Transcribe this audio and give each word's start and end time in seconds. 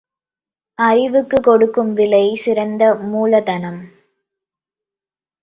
அறிவுக்குக் 0.79 1.43
கொடுக்கும் 1.43 1.93
விலை 1.93 2.35
சிறந்த 2.35 2.95
மூலதனம். 2.95 3.79